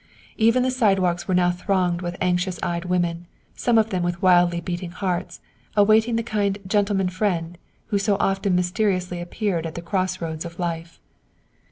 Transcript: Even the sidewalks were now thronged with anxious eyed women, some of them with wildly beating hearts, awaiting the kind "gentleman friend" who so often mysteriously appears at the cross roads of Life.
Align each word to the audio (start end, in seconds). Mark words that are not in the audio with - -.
Even 0.35 0.63
the 0.63 0.71
sidewalks 0.71 1.27
were 1.27 1.35
now 1.35 1.51
thronged 1.51 2.01
with 2.01 2.17
anxious 2.19 2.59
eyed 2.63 2.85
women, 2.85 3.27
some 3.53 3.77
of 3.77 3.91
them 3.91 4.01
with 4.01 4.19
wildly 4.19 4.59
beating 4.59 4.89
hearts, 4.89 5.41
awaiting 5.77 6.15
the 6.15 6.23
kind 6.23 6.57
"gentleman 6.65 7.07
friend" 7.07 7.55
who 7.89 7.99
so 7.99 8.17
often 8.19 8.55
mysteriously 8.55 9.21
appears 9.21 9.63
at 9.63 9.75
the 9.75 9.79
cross 9.83 10.19
roads 10.19 10.43
of 10.43 10.57
Life. 10.57 10.99